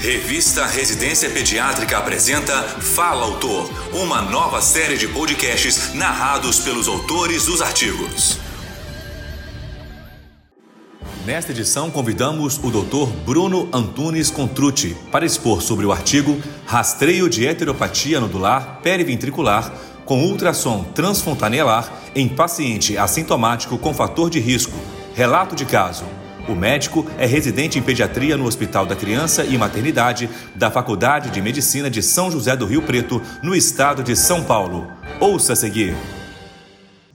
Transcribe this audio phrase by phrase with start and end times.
[0.00, 7.62] Revista Residência Pediátrica apresenta Fala Autor, uma nova série de podcasts narrados pelos autores dos
[7.62, 8.38] artigos.
[11.24, 13.10] Nesta edição, convidamos o Dr.
[13.24, 19.72] Bruno Antunes Contrucci para expor sobre o artigo Rastreio de heteropatia nodular periventricular
[20.04, 24.76] com ultrassom transfontanelar em paciente assintomático com fator de risco.
[25.14, 26.04] Relato de caso.
[26.48, 31.42] O médico é residente em pediatria no Hospital da Criança e Maternidade da Faculdade de
[31.42, 34.86] Medicina de São José do Rio Preto, no estado de São Paulo.
[35.18, 35.92] Ouça a seguir.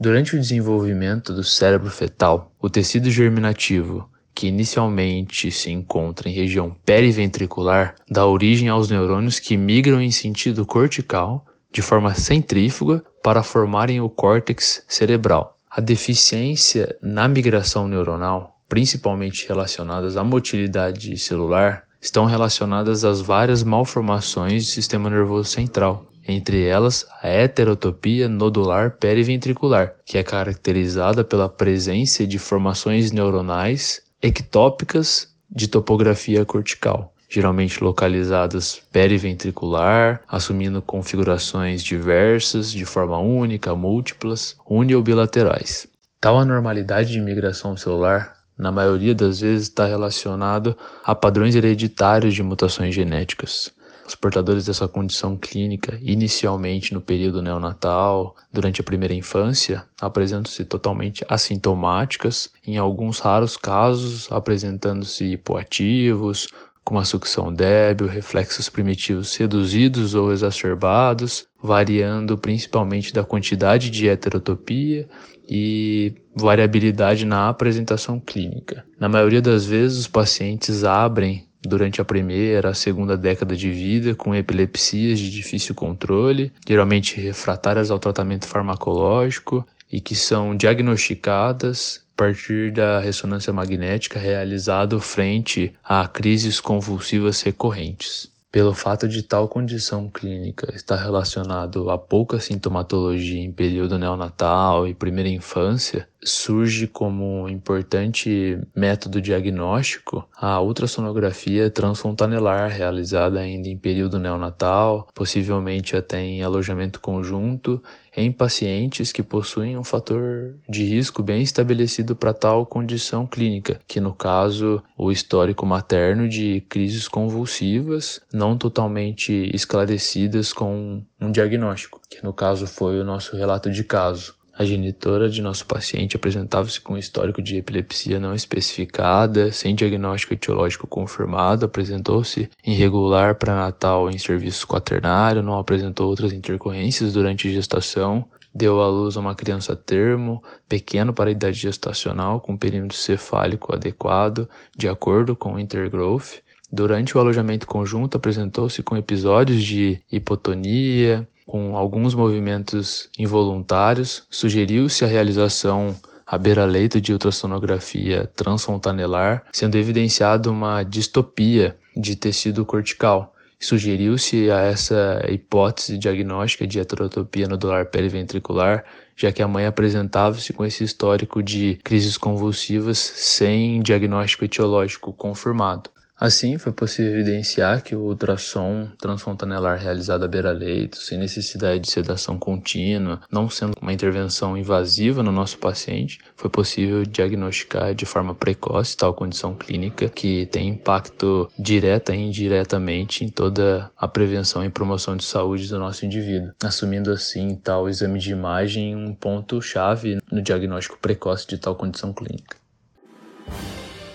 [0.00, 6.74] Durante o desenvolvimento do cérebro fetal, o tecido germinativo, que inicialmente se encontra em região
[6.84, 14.00] periventricular, dá origem aos neurônios que migram em sentido cortical de forma centrífuga para formarem
[14.00, 15.56] o córtex cerebral.
[15.70, 24.64] A deficiência na migração neuronal principalmente relacionadas à motilidade celular, estão relacionadas às várias malformações
[24.64, 32.26] do sistema nervoso central, entre elas a heterotopia nodular periventricular, que é caracterizada pela presença
[32.26, 43.18] de formações neuronais ectópicas de topografia cortical, geralmente localizadas periventricular, assumindo configurações diversas, de forma
[43.18, 45.86] única, múltiplas, uni ou bilaterais.
[46.18, 52.42] Tal anormalidade de migração celular na maioria das vezes está relacionado a padrões hereditários de
[52.42, 53.72] mutações genéticas.
[54.06, 61.24] Os portadores dessa condição clínica, inicialmente no período neonatal, durante a primeira infância, apresentam-se totalmente
[61.28, 66.48] assintomáticas, em alguns raros casos apresentando-se hipoativos,
[66.84, 75.08] com uma sucção débil, reflexos primitivos reduzidos ou exacerbados, variando principalmente da quantidade de heterotopia
[75.48, 78.84] e variabilidade na apresentação clínica.
[78.98, 84.14] Na maioria das vezes, os pacientes abrem durante a primeira, a segunda década de vida
[84.14, 92.16] com epilepsias de difícil controle, geralmente refratárias ao tratamento farmacológico e que são diagnosticadas a
[92.16, 98.31] partir da ressonância magnética realizada frente a crises convulsivas recorrentes.
[98.52, 104.94] Pelo fato de tal condição clínica estar relacionado a pouca sintomatologia em período neonatal e
[104.94, 115.08] primeira infância, surge como importante método diagnóstico a ultrassonografia transfontanelar realizada ainda em período neonatal,
[115.14, 117.82] possivelmente até em alojamento conjunto
[118.14, 124.00] em pacientes que possuem um fator de risco bem estabelecido para tal condição clínica, que
[124.00, 132.22] no caso o histórico materno de crises convulsivas não totalmente esclarecidas com um diagnóstico, que
[132.22, 134.41] no caso foi o nosso relato de caso.
[134.54, 140.86] A genitora de nosso paciente apresentava-se com histórico de epilepsia não especificada, sem diagnóstico etiológico
[140.86, 148.88] confirmado, apresentou-se irregular pré-natal em serviço quaternário, não apresentou outras intercorrências durante gestação, deu à
[148.88, 154.46] luz a uma criança termo, pequeno para a idade gestacional, com perímetro cefálico adequado,
[154.76, 156.42] de acordo com o Intergrowth.
[156.70, 165.06] Durante o alojamento conjunto, apresentou-se com episódios de hipotonia, com alguns movimentos involuntários, sugeriu-se a
[165.06, 165.94] realização
[166.26, 173.34] à beira-leito de ultrassonografia transfontanelar, sendo evidenciada uma distopia de tecido cortical.
[173.60, 180.64] Sugeriu-se a essa hipótese diagnóstica de heterotopia nodular periventricular, já que a mãe apresentava-se com
[180.64, 185.90] esse histórico de crises convulsivas sem diagnóstico etiológico confirmado.
[186.24, 192.38] Assim, foi possível evidenciar que o ultrassom transfontanelar realizado à beira-leito, sem necessidade de sedação
[192.38, 198.96] contínua, não sendo uma intervenção invasiva no nosso paciente, foi possível diagnosticar de forma precoce
[198.96, 205.16] tal condição clínica que tem impacto direta e indiretamente em toda a prevenção e promoção
[205.16, 211.00] de saúde do nosso indivíduo, assumindo assim tal exame de imagem um ponto-chave no diagnóstico
[211.02, 212.61] precoce de tal condição clínica.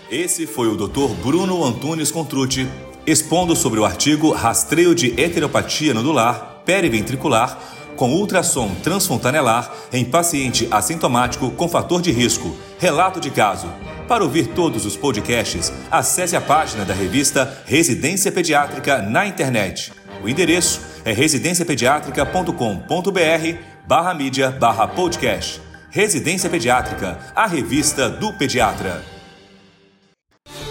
[0.09, 1.09] Esse foi o Dr.
[1.21, 2.65] Bruno Antunes Contrucci
[3.05, 7.59] expondo sobre o artigo Rastreio de heteropatia nodular periventricular
[7.97, 12.55] com ultrassom transfontanelar em paciente assintomático com fator de risco.
[12.79, 13.67] Relato de caso.
[14.07, 19.91] Para ouvir todos os podcasts, acesse a página da revista Residência Pediátrica na internet.
[20.23, 25.59] O endereço é residenciapediatrica.com.br barra mídia barra podcast.
[25.89, 29.16] Residência Pediátrica, a revista do pediatra.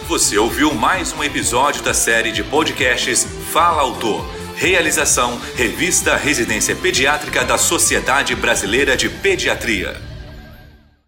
[0.08, 4.24] Você ouviu mais um episódio da série de podcasts Fala Autor.
[4.54, 10.00] Realização: Revista Residência Pediátrica da Sociedade Brasileira de Pediatria.